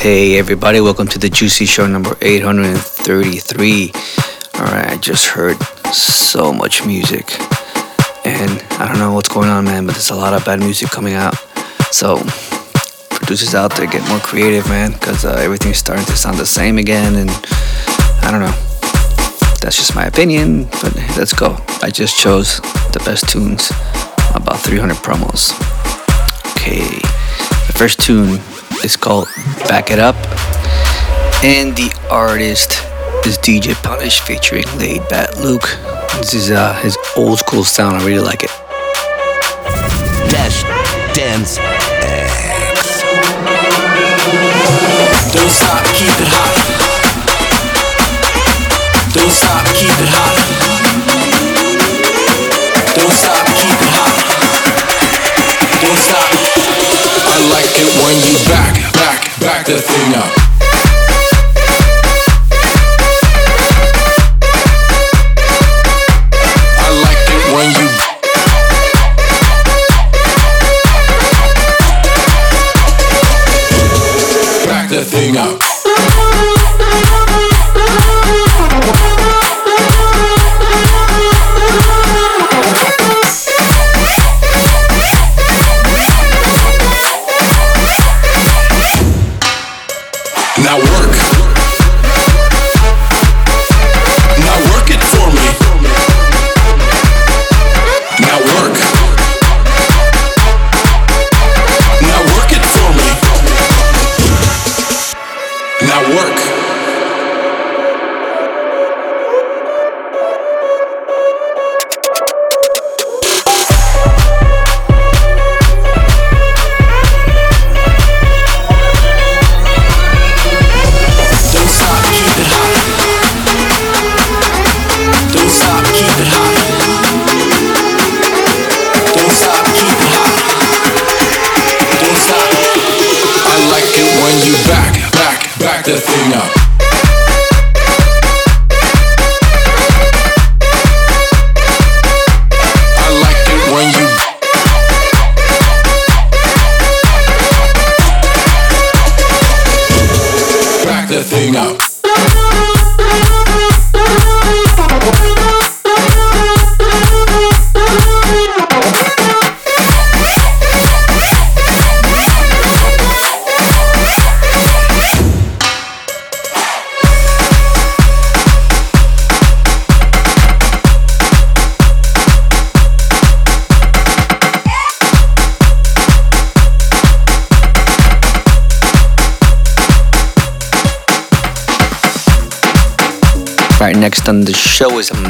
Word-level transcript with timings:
Hey 0.00 0.38
everybody, 0.38 0.80
welcome 0.80 1.06
to 1.08 1.18
the 1.18 1.28
Juicy 1.28 1.66
Show 1.66 1.86
number 1.86 2.16
833. 2.22 3.92
Alright, 4.54 4.92
I 4.92 4.96
just 4.96 5.26
heard 5.26 5.62
so 5.92 6.54
much 6.54 6.86
music. 6.86 7.38
And 8.24 8.62
I 8.80 8.88
don't 8.88 8.98
know 8.98 9.12
what's 9.12 9.28
going 9.28 9.50
on, 9.50 9.66
man, 9.66 9.84
but 9.84 9.92
there's 9.92 10.08
a 10.08 10.14
lot 10.14 10.32
of 10.32 10.42
bad 10.46 10.60
music 10.60 10.88
coming 10.88 11.12
out. 11.12 11.34
So, 11.92 12.16
producers 13.10 13.54
out 13.54 13.76
there, 13.76 13.86
get 13.86 14.08
more 14.08 14.20
creative, 14.20 14.66
man, 14.70 14.92
because 14.92 15.26
uh, 15.26 15.34
everything's 15.34 15.76
starting 15.76 16.06
to 16.06 16.16
sound 16.16 16.38
the 16.38 16.46
same 16.46 16.78
again. 16.78 17.16
And 17.16 17.28
I 18.22 18.30
don't 18.30 18.40
know. 18.40 18.56
That's 19.60 19.76
just 19.76 19.94
my 19.94 20.06
opinion, 20.06 20.64
but 20.80 20.96
let's 21.18 21.34
go. 21.34 21.58
I 21.82 21.90
just 21.90 22.18
chose 22.18 22.62
the 22.94 23.02
best 23.04 23.28
tunes 23.28 23.68
about 24.34 24.60
300 24.60 24.96
promos. 24.96 25.52
Okay, 26.56 26.88
the 27.66 27.74
first 27.76 28.00
tune 28.00 28.40
is 28.84 28.96
called 28.96 29.28
Back 29.68 29.90
It 29.90 29.98
Up, 29.98 30.16
and 31.44 31.76
the 31.76 31.92
artist 32.10 32.82
is 33.26 33.36
DJ 33.38 33.74
Punish 33.82 34.20
featuring 34.20 34.64
Laid 34.78 35.06
Back 35.08 35.36
Luke. 35.36 35.76
This 36.18 36.34
is 36.34 36.50
uh, 36.50 36.74
his 36.80 36.96
old 37.16 37.38
school 37.38 37.64
sound, 37.64 37.96
I 37.96 38.06
really 38.06 38.24
like 38.24 38.42
it. 38.42 38.50
Dash 40.30 40.62
Dance 41.14 41.58
X. 41.58 43.02
Don't 45.32 45.50
stop, 45.50 45.84
keep 45.94 46.08
it 46.08 46.28
hot. 46.30 46.54
Don't 49.12 49.30
stop, 49.30 49.64
keep 49.74 49.90
it 49.90 50.08
hot. 50.08 50.34
Don't 52.94 53.12
stop, 53.12 53.46
keep 53.56 53.80
it 53.80 53.90
hot. 53.92 54.14
Don't 55.82 55.98
stop. 55.98 56.99
I 57.40 57.48
like 57.48 57.72
it 57.72 57.88
when 58.04 58.16
you 58.20 58.36
back, 58.50 58.76
back, 58.92 59.18
back 59.40 59.64
the 59.64 59.80
thing 59.80 60.14
up. 60.14 60.30
I 66.76 66.88
like 67.00 67.24
it 67.32 67.42
when 67.54 67.68
you 67.80 67.88
back 74.66 74.90
the 74.90 75.02
thing 75.02 75.38
up. 75.38 75.69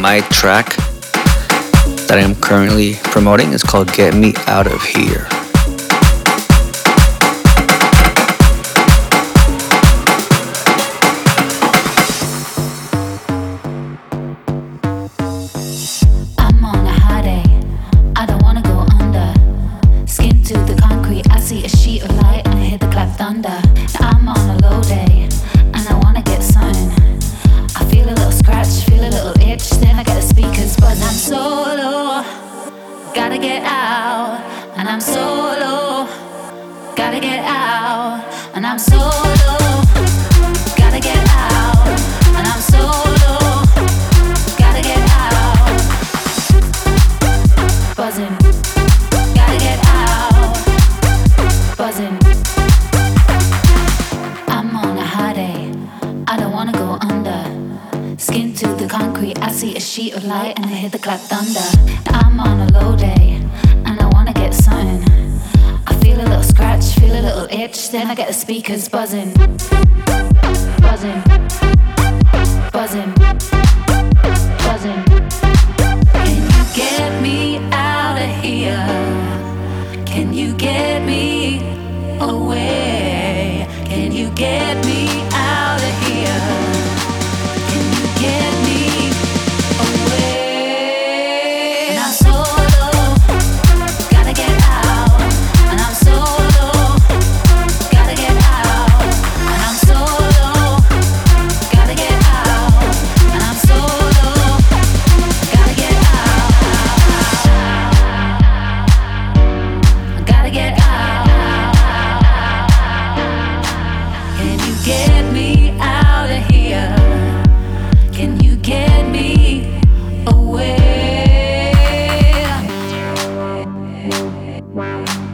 My 0.00 0.20
track 0.30 0.76
that 2.06 2.12
I 2.12 2.20
am 2.20 2.34
currently 2.34 2.94
promoting. 3.04 3.52
It's 3.52 3.62
called 3.62 3.92
Get 3.92 4.14
Me 4.14 4.32
Out 4.46 4.66
of 4.66 4.82
Here. 4.82 5.39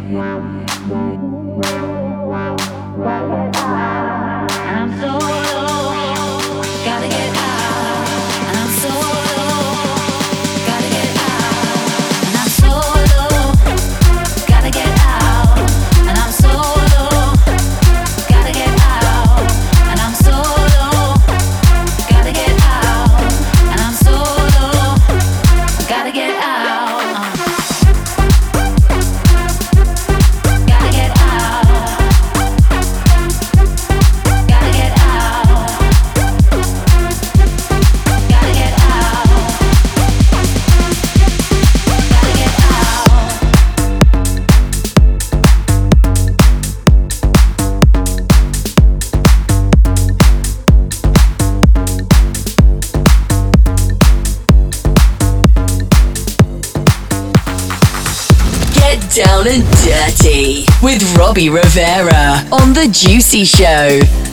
Wow. 0.09 0.56
Down 59.47 59.55
and 59.55 59.65
Dirty 59.85 60.65
with 60.83 61.17
Robbie 61.17 61.51
Rivera 61.51 62.43
on 62.51 62.73
The 62.73 62.89
Juicy 62.91 63.45
Show. 63.45 64.26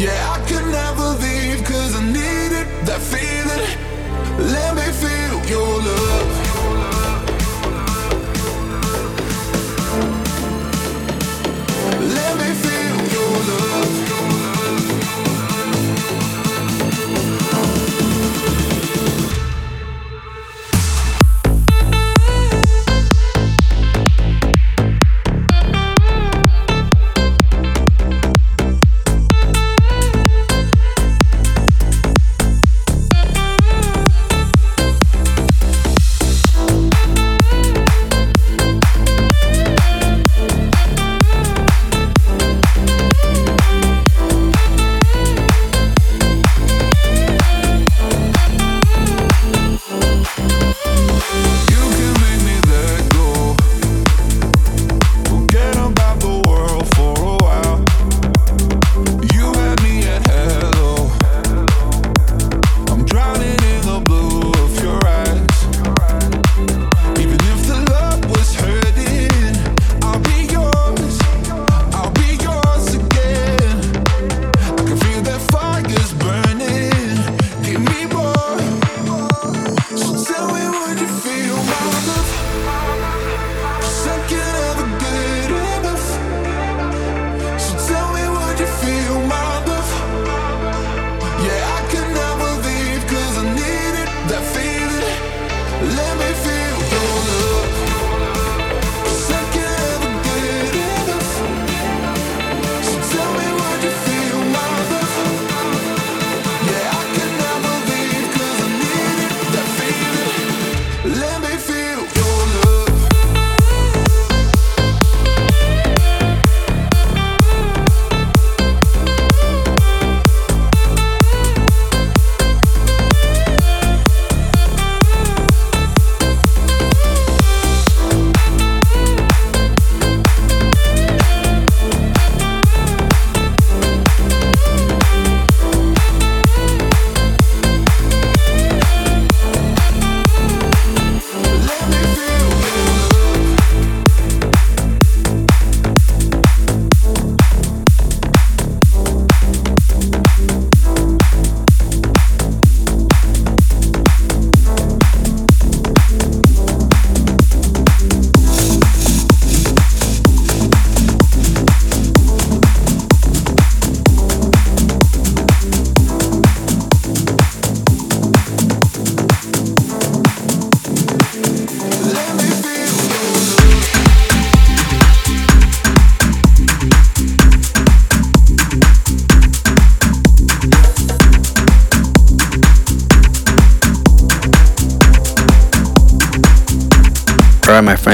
Alright, 0.00 0.46
my 4.76 4.87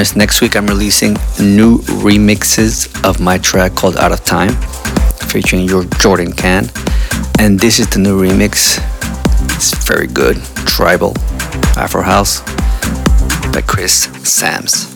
friends, 0.04 0.16
next 0.16 0.40
week 0.40 0.56
I'm 0.56 0.66
releasing 0.66 1.14
new 1.38 1.78
remixes 2.02 2.88
of 3.08 3.20
my 3.20 3.38
track 3.38 3.74
called 3.74 3.96
Out 3.96 4.12
of 4.12 4.24
Time, 4.24 4.52
featuring 5.28 5.62
your 5.66 5.84
Jordan 5.98 6.32
Can. 6.32 6.68
And 7.38 7.58
this 7.58 7.78
is 7.78 7.88
the 7.88 7.98
new 7.98 8.20
remix. 8.20 8.78
It's 9.56 9.72
very 9.86 10.06
good. 10.06 10.36
Tribal 10.66 11.14
Afro 11.76 12.02
House 12.02 12.40
by 13.52 13.62
Chris 13.66 14.08
Sams. 14.28 14.93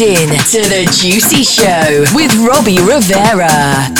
In 0.00 0.28
to 0.30 0.62
The 0.62 0.88
Juicy 0.90 1.42
Show 1.42 2.04
with 2.14 2.34
Robbie 2.36 2.80
Rivera. 2.80 3.99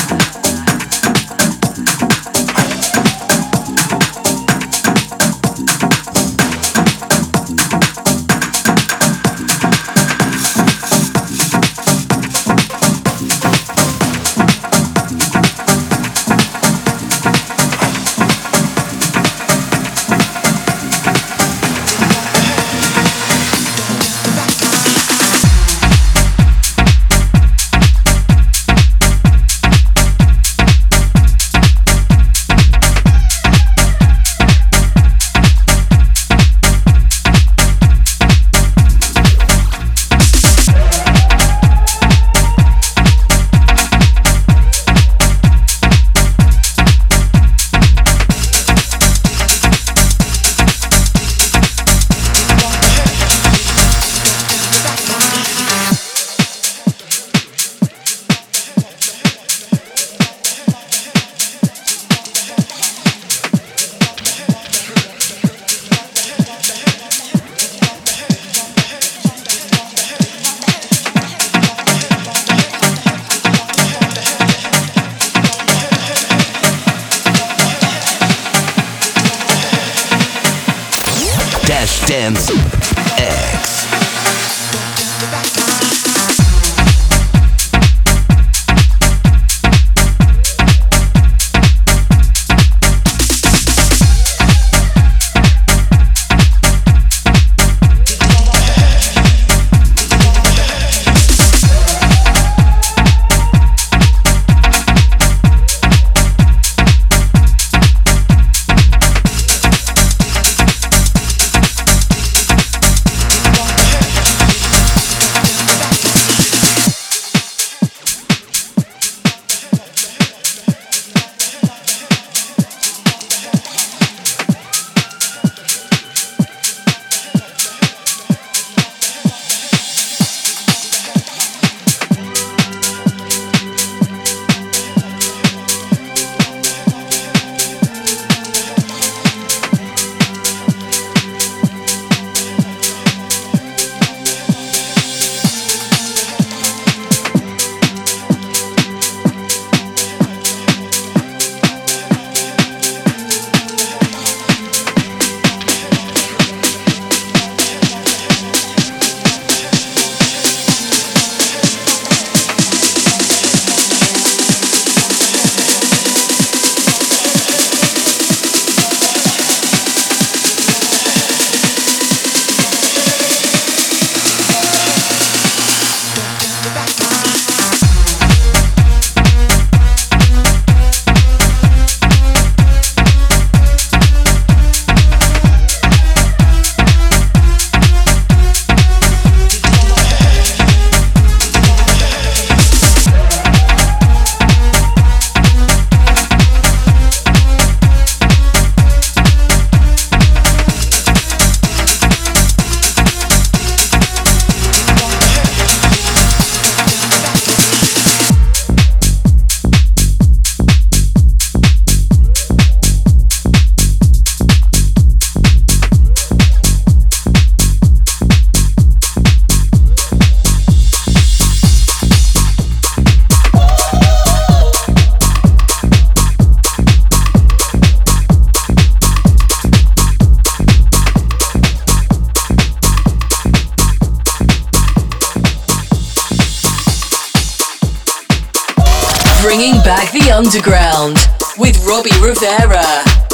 Underground 240.18 241.18
with 241.57 241.87
Robbie 241.87 242.11
Rivera. 242.20 243.30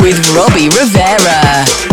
With 0.00 0.18
Robbie 0.34 0.68
Rivera. 0.68 1.89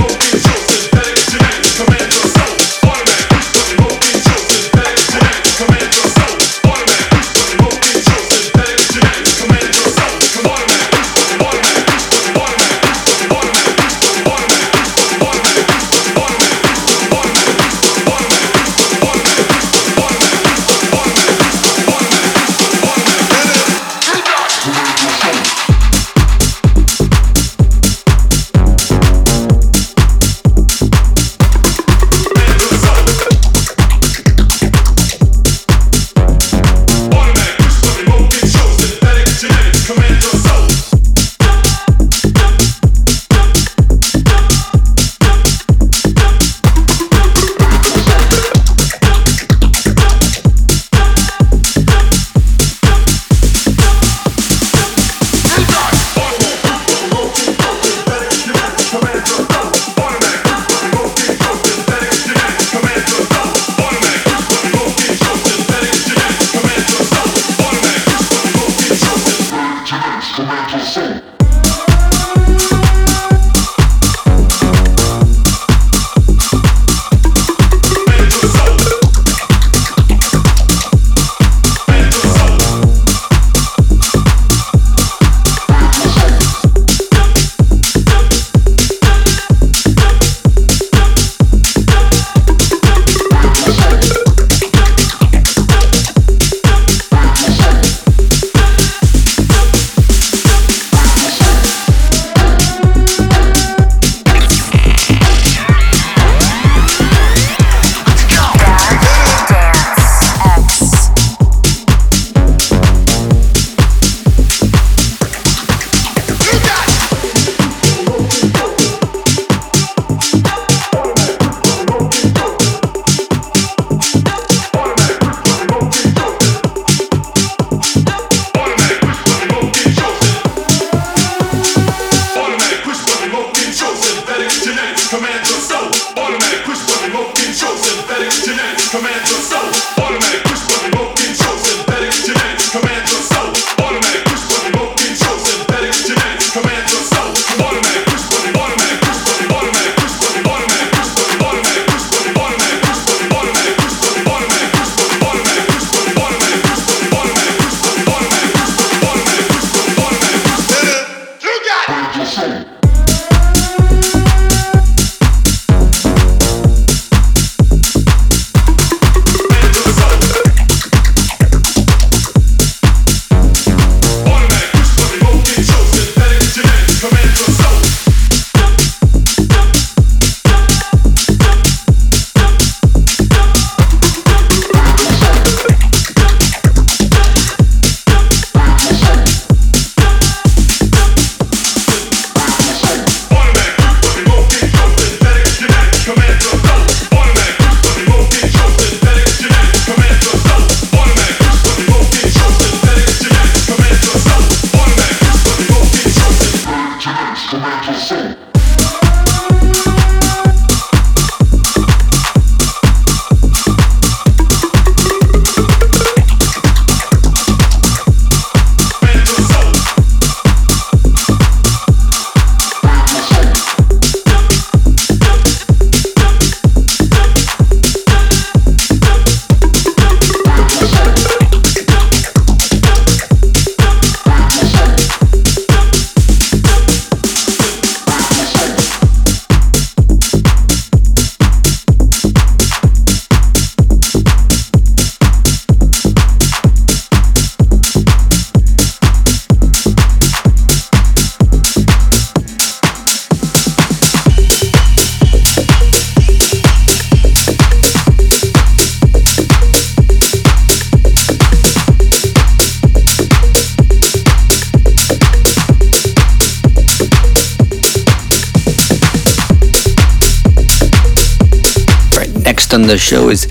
Show 273.07 273.29
is, 273.29 273.47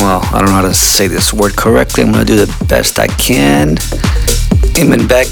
well, 0.00 0.22
I 0.32 0.38
don't 0.38 0.46
know 0.46 0.52
how 0.52 0.62
to 0.62 0.72
say 0.72 1.08
this 1.08 1.30
word 1.30 1.56
correctly. 1.56 2.02
I'm 2.02 2.10
going 2.10 2.24
to 2.24 2.36
do 2.36 2.46
the 2.46 2.64
best 2.64 2.98
I 2.98 3.06
can. 3.06 3.76
Eamon 4.72 5.06
Beck 5.06 5.26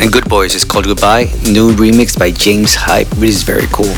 and 0.00 0.10
Good 0.10 0.26
Boys 0.26 0.54
is 0.54 0.64
called 0.64 0.86
Goodbye. 0.86 1.24
New 1.44 1.74
remix 1.74 2.18
by 2.18 2.30
James 2.30 2.74
Hype. 2.74 3.12
is 3.22 3.42
very 3.42 3.66
cool. 3.70 3.94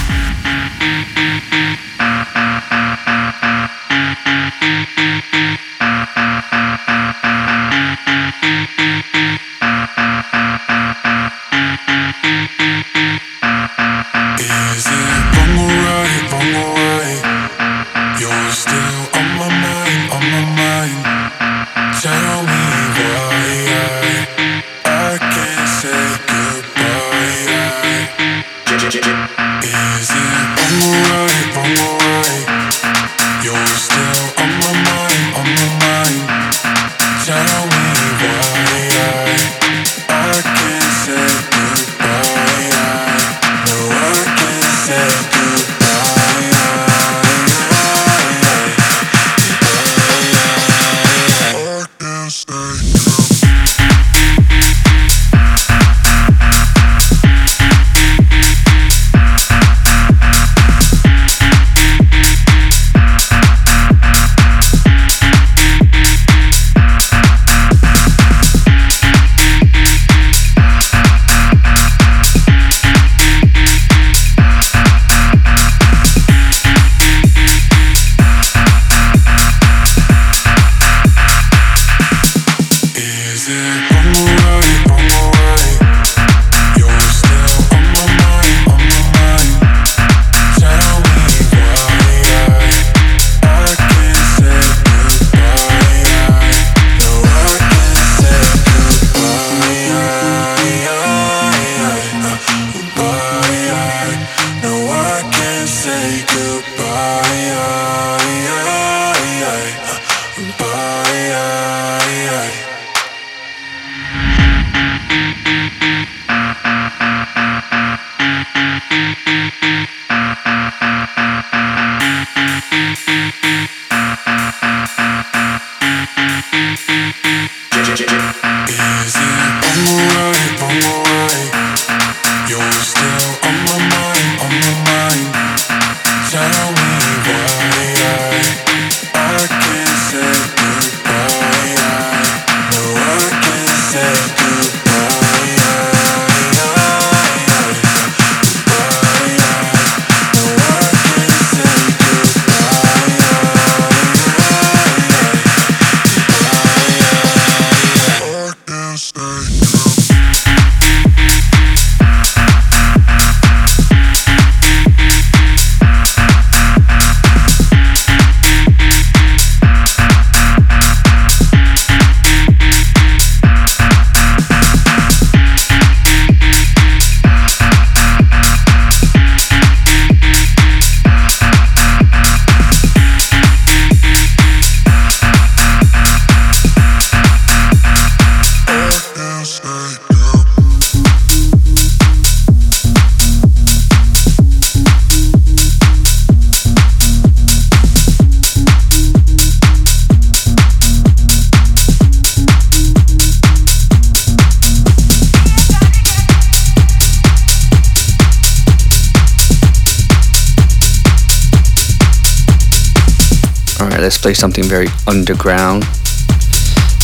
Something 214.42 214.64
very 214.64 214.88
underground. 215.06 215.84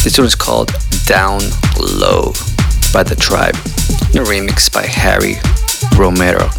This 0.02 0.18
one 0.18 0.26
is 0.26 0.34
called 0.34 0.72
Down 1.06 1.38
Low 1.78 2.32
by 2.92 3.04
The 3.04 3.14
Tribe, 3.14 3.54
a 3.54 4.26
remix 4.26 4.68
by 4.72 4.84
Harry 4.84 5.36
Romero. 5.96 6.50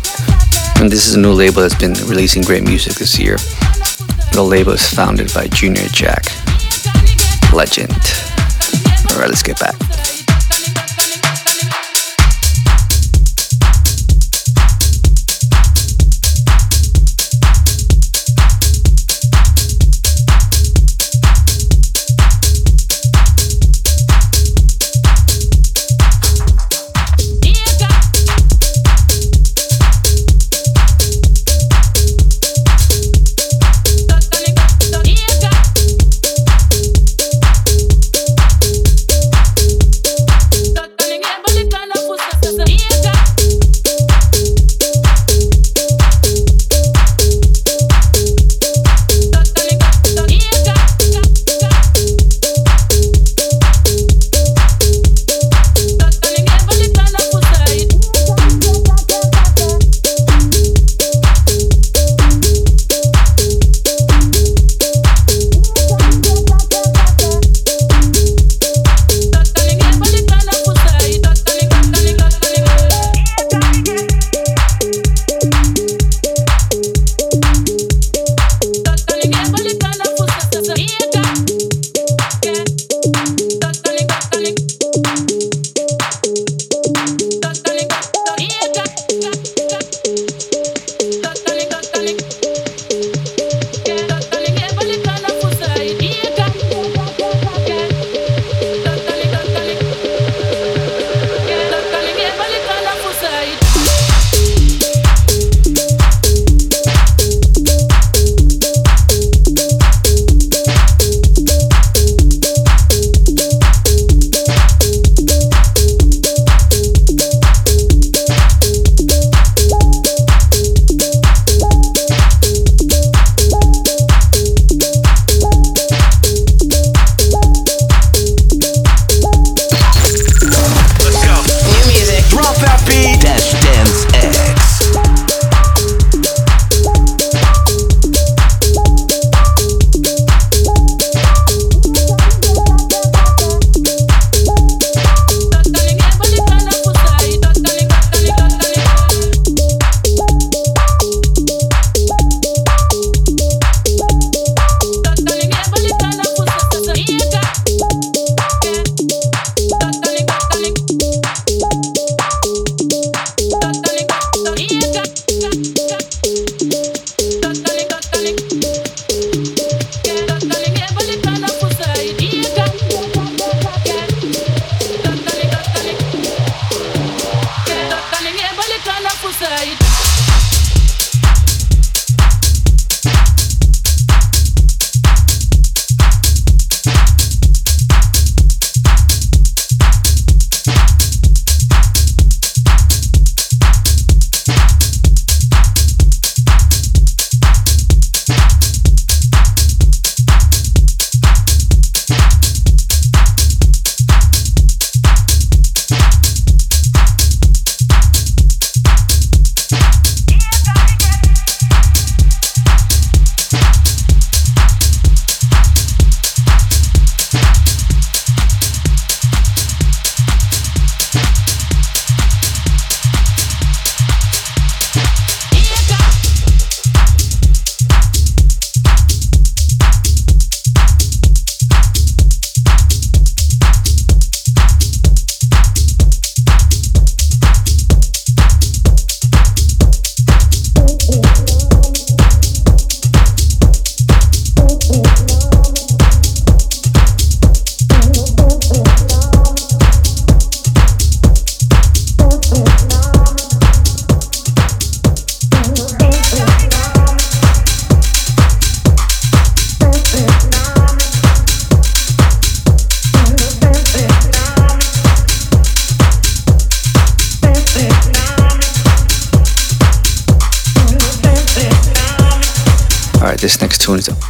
And 0.79 0.89
this 0.89 1.05
is 1.05 1.15
a 1.15 1.19
new 1.19 1.33
label 1.33 1.63
that's 1.63 1.75
been 1.75 1.95
releasing 2.07 2.43
great 2.43 2.63
music 2.63 2.93
this 2.93 3.19
year. 3.19 3.35
The 4.31 4.41
label 4.41 4.71
is 4.71 4.89
founded 4.89 5.33
by 5.33 5.47
Junior 5.47 5.83
Jack. 5.89 6.23
Legend. 7.51 7.91
Alright, 9.11 9.27
let's 9.27 9.43
get 9.43 9.59
back. 9.59 9.88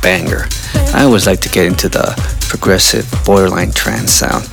Banger. 0.01 0.47
I 0.93 1.03
always 1.03 1.27
like 1.27 1.41
to 1.41 1.49
get 1.49 1.65
into 1.65 1.89
the 1.89 2.13
progressive 2.49 3.05
borderline 3.25 3.71
trance 3.71 4.11
sound. 4.11 4.49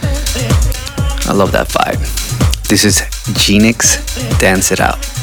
I 1.29 1.33
love 1.33 1.53
that 1.53 1.69
vibe. 1.69 2.01
This 2.69 2.85
is 2.85 3.01
Genix 3.35 3.99
Dance 4.41 4.73
It 4.73 4.81
Out. 4.81 5.16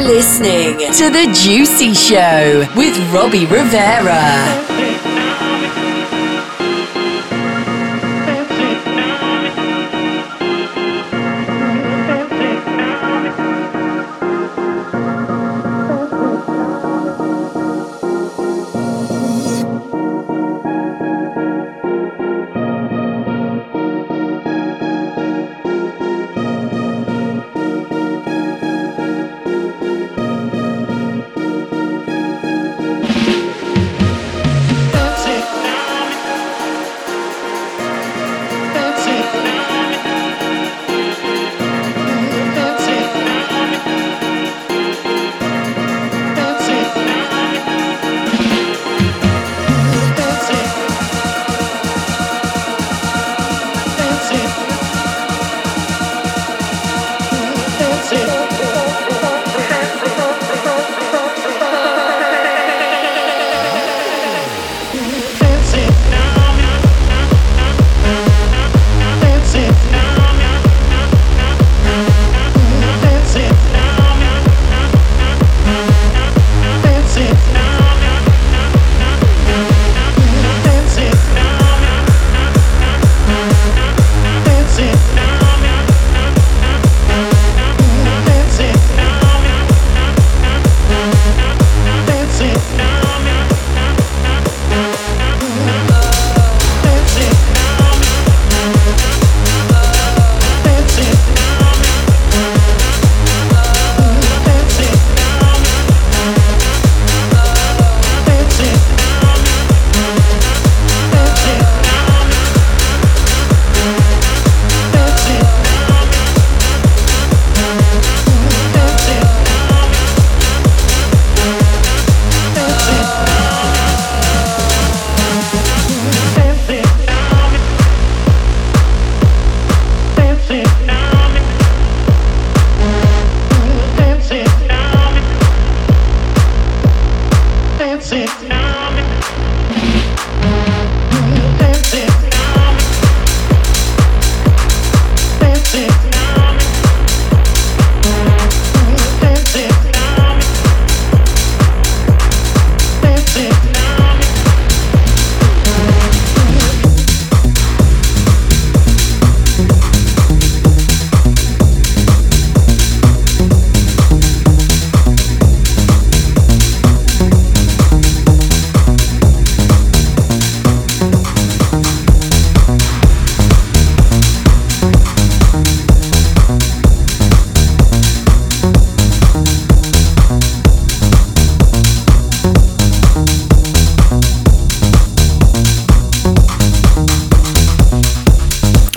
Listening 0.00 0.78
to 0.94 1.10
The 1.10 1.30
Juicy 1.32 1.94
Show 1.94 2.66
with 2.76 2.96
Robbie 3.12 3.46
Rivera. 3.46 4.69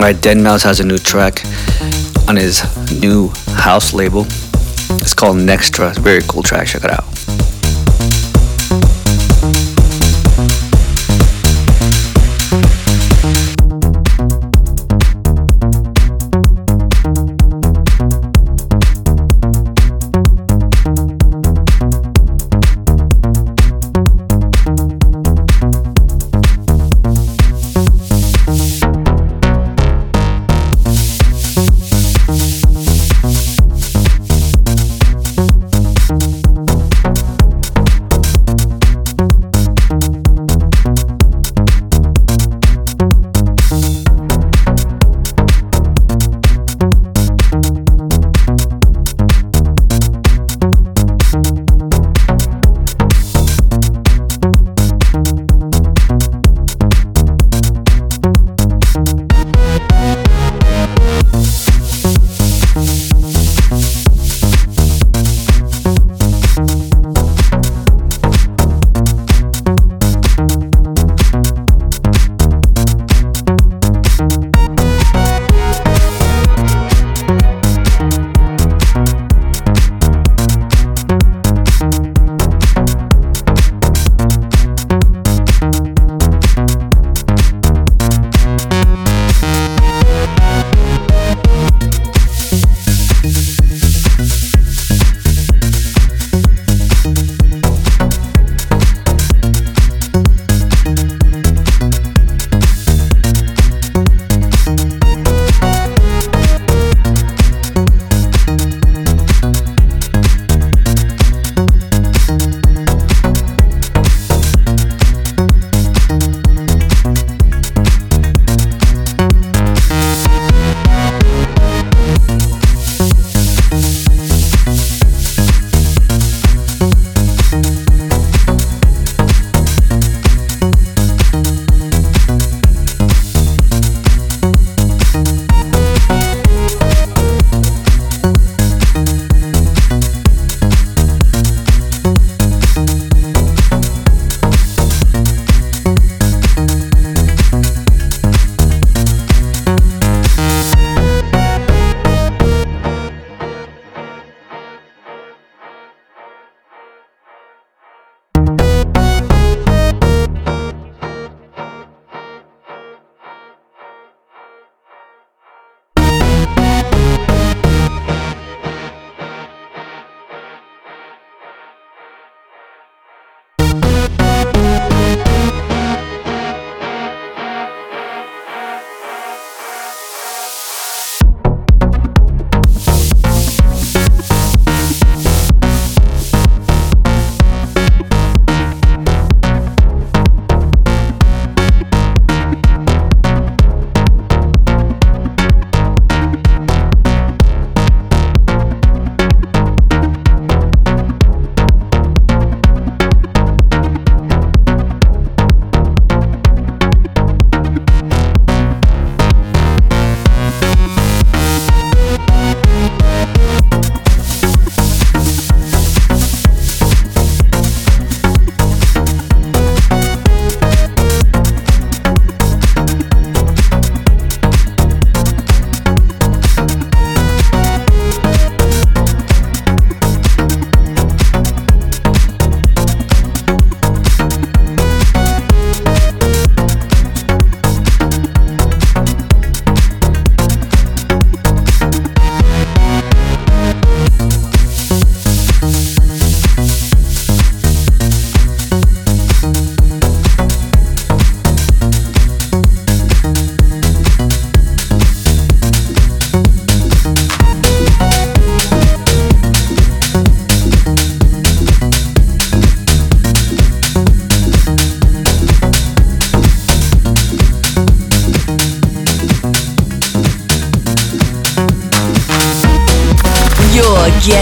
Right, 0.03 0.17
deadmau5 0.17 0.63
has 0.63 0.81
a 0.81 0.85
new 0.85 0.97
track 0.97 1.45
on 2.27 2.35
his 2.35 2.61
new 2.91 3.29
house 3.55 3.93
label. 3.93 4.25
It's 4.99 5.13
called 5.13 5.37
Nextra. 5.37 5.91
It's 5.91 5.97
a 5.97 6.01
very 6.01 6.21
cool 6.27 6.43
track. 6.43 6.67
Check 6.67 6.83
it 6.83 6.91
out. 6.91 7.12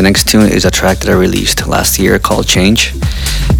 The 0.00 0.04
next 0.04 0.30
tune 0.30 0.50
is 0.50 0.64
a 0.64 0.70
track 0.70 0.96
that 1.00 1.10
I 1.10 1.12
released 1.12 1.66
last 1.66 1.98
year 1.98 2.18
called 2.18 2.46
Change. 2.46 2.94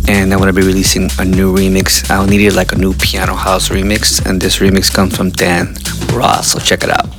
and 0.09 0.33
I'm 0.33 0.39
gonna 0.39 0.55
be 0.55 0.63
releasing 0.63 1.11
a 1.19 1.25
new 1.25 1.55
remix. 1.55 2.11
I 2.11 2.25
needed 2.25 2.55
like 2.55 2.73
a 2.73 2.77
new 2.77 2.95
piano 2.95 3.35
house 3.35 3.69
remix, 3.69 4.25
and 4.25 4.41
this 4.41 4.57
remix 4.57 4.91
comes 4.91 5.15
from 5.15 5.29
Dan 5.29 5.77
Ross. 6.15 6.53
So 6.53 6.59
check 6.59 6.83
it 6.83 6.89
out. 6.89 7.10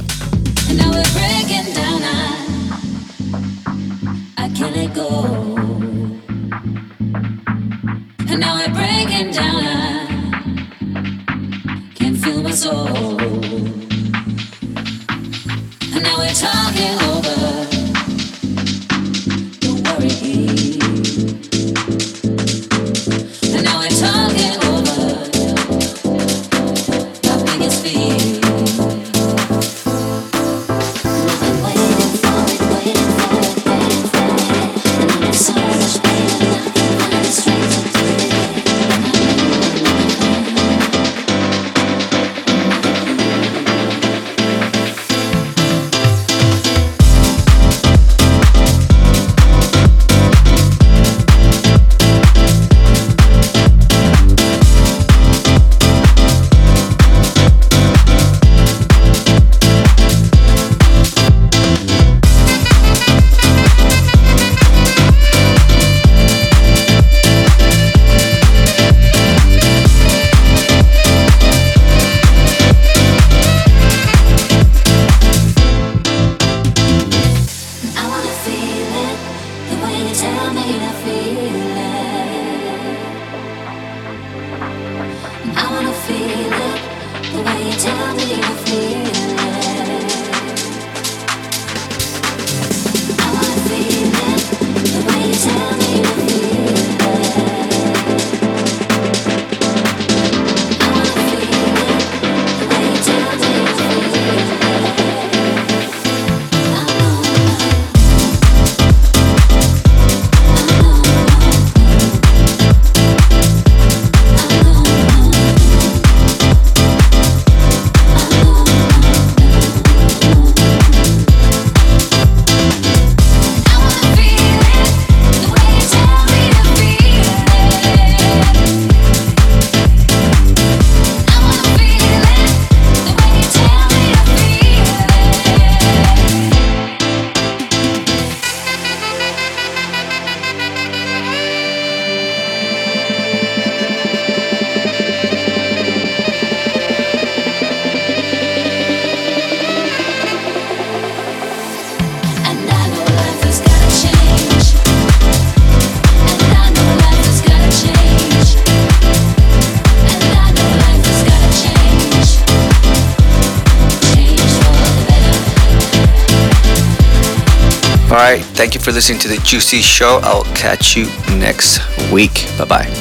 Thank 168.62 168.76
you 168.76 168.80
for 168.80 168.92
listening 168.92 169.18
to 169.18 169.28
the 169.28 169.38
Juicy 169.38 169.82
Show. 169.82 170.20
I'll 170.22 170.44
catch 170.54 170.96
you 170.96 171.06
next 171.40 171.80
week. 172.12 172.46
Bye 172.60 172.66
bye. 172.66 173.01